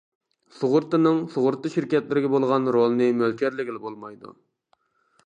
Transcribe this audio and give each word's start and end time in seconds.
سۇغۇرتىنىڭ 0.59 1.19
سۇغۇرتا 1.33 1.71
شىركەتلىرىگە 1.73 2.31
بولغان 2.37 2.67
رولىنى 2.77 3.11
مۆلچەرلىگىلى 3.21 3.83
بولمايدۇ. 3.85 4.35